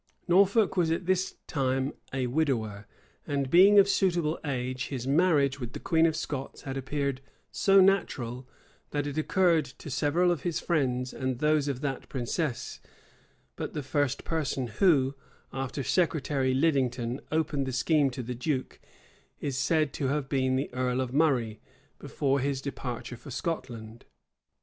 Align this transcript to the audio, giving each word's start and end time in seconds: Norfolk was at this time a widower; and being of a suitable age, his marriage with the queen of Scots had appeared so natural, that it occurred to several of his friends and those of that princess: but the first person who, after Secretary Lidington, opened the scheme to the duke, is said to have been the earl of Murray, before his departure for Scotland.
Norfolk 0.27 0.75
was 0.75 0.89
at 0.89 1.05
this 1.05 1.35
time 1.45 1.93
a 2.11 2.25
widower; 2.25 2.87
and 3.27 3.51
being 3.51 3.77
of 3.77 3.85
a 3.85 3.89
suitable 3.89 4.39
age, 4.43 4.87
his 4.87 5.05
marriage 5.05 5.59
with 5.59 5.73
the 5.73 5.79
queen 5.79 6.07
of 6.07 6.15
Scots 6.15 6.63
had 6.63 6.75
appeared 6.75 7.21
so 7.51 7.79
natural, 7.81 8.47
that 8.89 9.05
it 9.05 9.15
occurred 9.19 9.65
to 9.65 9.91
several 9.91 10.31
of 10.31 10.41
his 10.41 10.59
friends 10.59 11.13
and 11.13 11.37
those 11.37 11.67
of 11.67 11.81
that 11.81 12.09
princess: 12.09 12.79
but 13.55 13.73
the 13.75 13.83
first 13.83 14.23
person 14.23 14.65
who, 14.67 15.13
after 15.53 15.83
Secretary 15.83 16.55
Lidington, 16.55 17.19
opened 17.31 17.67
the 17.67 17.71
scheme 17.71 18.09
to 18.09 18.23
the 18.23 18.33
duke, 18.33 18.79
is 19.39 19.55
said 19.55 19.93
to 19.93 20.07
have 20.07 20.27
been 20.27 20.55
the 20.55 20.73
earl 20.73 20.99
of 20.99 21.13
Murray, 21.13 21.59
before 21.99 22.39
his 22.39 22.59
departure 22.59 23.17
for 23.17 23.29
Scotland. 23.29 24.05